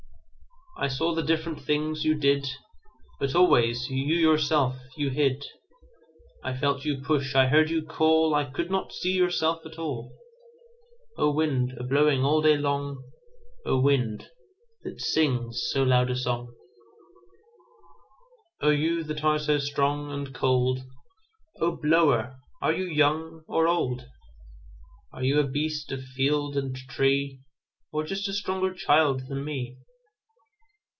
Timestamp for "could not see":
8.45-9.11